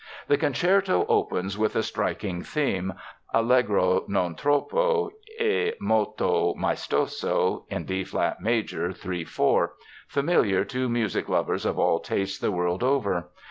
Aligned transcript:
The 0.29 0.35
concerto 0.39 1.05
opens 1.07 1.59
with 1.59 1.75
a 1.75 1.83
striking 1.83 2.41
theme, 2.41 2.93
Allegro 3.35 4.03
non 4.07 4.33
troppo 4.35 5.11
e 5.39 5.73
molto 5.79 6.55
maestoso, 6.57 7.65
in 7.69 7.85
D 7.85 8.03
flat 8.03 8.41
major, 8.41 8.91
3 8.93 9.23
4, 9.23 9.73
familiar 10.07 10.65
to 10.65 10.89
music 10.89 11.29
lovers 11.29 11.67
of 11.67 11.77
all 11.77 11.99
tastes 11.99 12.39
the 12.39 12.49
world 12.51 12.81
over. 12.81 13.29